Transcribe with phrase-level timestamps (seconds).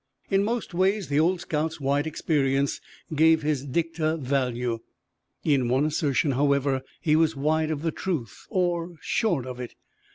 [0.31, 2.81] In most ways the old scout's wide experience
[3.13, 4.79] gave his dicta value.
[5.43, 9.75] In one assertion, however, he was wide of the truth, or short of it.